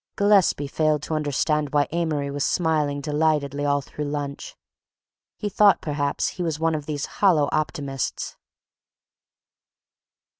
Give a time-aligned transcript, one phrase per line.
[0.15, 4.55] Gillespie failed to understand why Amory was smiling delightedly all through lunch.
[5.37, 8.35] He thought perhaps he was one of these hollow optimists.